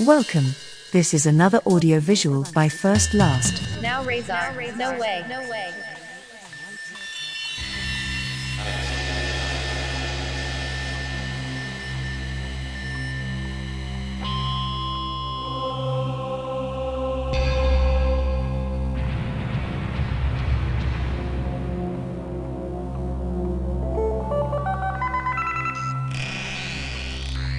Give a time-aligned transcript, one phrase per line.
[0.00, 0.54] Welcome.
[0.92, 3.80] This is another audio visual by First Last.
[3.80, 4.52] Now Razor.
[4.76, 5.24] No way.
[5.26, 5.72] No way.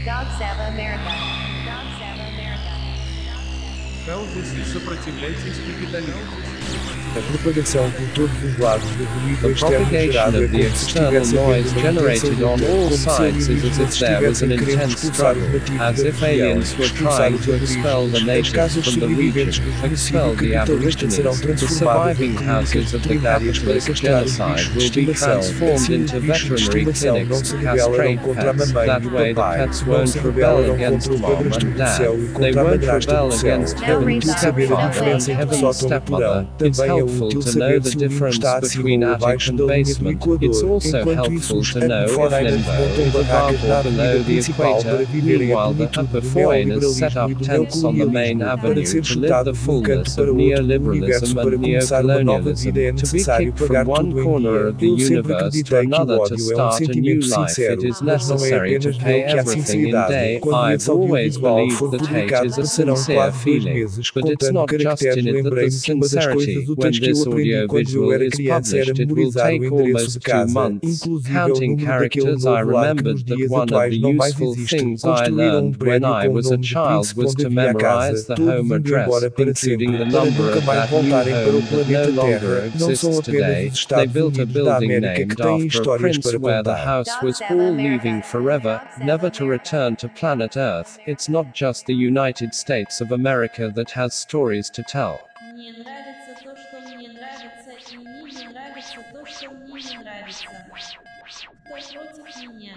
[0.05, 1.36] Dog Sava America.
[4.17, 6.96] Пожалуйста, сопротивляйтесь капитализму.
[7.15, 10.57] A propagação por todos os lados do ruído The externo propagation gerado é of the
[10.57, 13.49] como se external estivesse noise havendo uma generated on de- all como se sides is
[13.49, 16.09] alienígenas as if there was an estivessem querendo intense expulsar os struggle, nativos as da
[16.09, 18.17] if região, aliens were expulsar trying os to expel the aborígenes.
[18.17, 21.15] As natives casas from the sobreviventes region, do expel genocídio the serão aborigines.
[21.17, 24.91] The transformadas surviving em houses clínicas of the veterinárias para capitalist castrar os genocide bichos
[24.91, 25.39] de will be estimação.
[25.39, 28.53] transformed Assim, into os bichos de veterinary estimação não clinics se to castrate contra a
[28.53, 28.67] pets.
[28.71, 31.19] mamãe That e o way, the papai, pets não won't se rebel against contra o
[31.19, 31.97] mom padrasto and do dad.
[31.97, 33.53] céu e They contra a won't madrasta rebel do céu.
[33.53, 35.73] against Now heavenly raise Tudo up, saber a now stepfather diferença and entre sótão e
[35.87, 36.27] stepmother.
[36.27, 36.47] porão.
[36.67, 38.95] It's Também é helpful útil to saber know se the o difference está acima ou
[39.11, 40.11] attic abaixo and da linha do basement.
[40.11, 40.43] equador.
[40.49, 43.67] It's also Enquanto isso, helpful os to know if foreigners limbo montam is barracas above
[43.67, 45.05] na or below avenida the principal para equator.
[45.07, 48.37] viverem a Meanwhile, the plenitude upper do neoliberalismo e do tents on the main neocolonialismo.
[48.37, 51.35] Para avenue ser to live chutado the de um fullness canto para of outro universo
[51.35, 52.97] neoliberalism para and começar uma nova vida é neocolonialism.
[52.97, 55.63] To be necessário kicked pagar from one tudo em corner of the Eu sempre universe
[55.63, 57.73] to acreditei que o another to ódio é um start a new sentimento life, sincero,
[57.73, 60.07] it is mas não é necessary to apenas pay que há everything in sinceridade.
[60.13, 60.39] day.
[60.39, 63.31] Quando I've esse always audiovisual believed for that hate publicado, is a passarão sincere quase
[63.31, 65.17] dois feeling, meses but it's contando not just caracteres.
[65.17, 67.27] in it that the Lembrei-me que uma das sincerity, coisas when úteis que eu this
[67.27, 70.07] aprendi quando eu era is criança era published, it will memorizar o take endereço almost
[70.07, 71.01] de two casa, months.
[71.05, 73.61] inclusive o Counting número daquele characters, I novo lar que nos remembered that dias one
[73.61, 74.77] of the atuais não mais useful existe.
[74.77, 76.87] things I Construíram um learned when prédio I com o was a nome de child
[76.87, 79.49] príncipe was onde to havia a memorize casa, the todos home indo address, embora para
[79.49, 81.77] including sempre, the para number nunca of mais that new voltarem para o home that
[81.77, 82.71] no planeta longer Terra.
[82.77, 83.41] Não são exists apenas today.
[83.41, 86.21] os They Estados built a Unidos da building América que named têm after histórias prince
[86.31, 86.85] para where the contar.
[86.87, 90.97] house was all leaving forever, never to return to planet Earth.
[91.07, 95.19] It's not just the United States of America that has stories to tell.
[99.11, 100.45] То, что мне не нравится.
[101.65, 102.75] Кто против меня?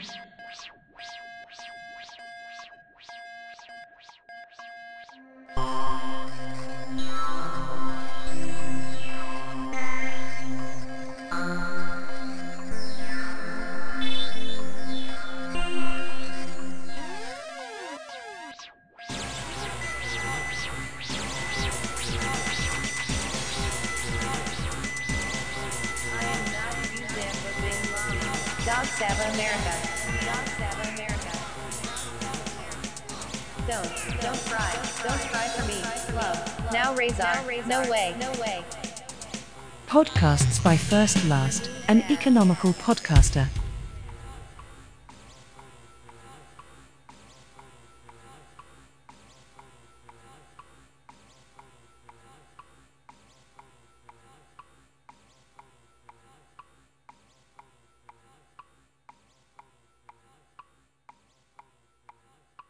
[28.80, 28.86] Laden.
[28.86, 29.74] Dog Sava America.
[30.24, 31.32] Dog Sava America.
[33.68, 34.72] Don't, don't cry.
[35.04, 35.82] Don't cry for me.
[36.16, 36.72] Love.
[36.72, 37.44] Now Razor.
[37.66, 38.14] No way.
[38.18, 38.64] No way.
[39.86, 43.48] Podcasts by First Last, an economical podcaster.